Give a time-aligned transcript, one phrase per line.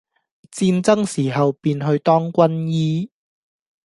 [0.51, 3.11] 戰爭時候便去當軍醫，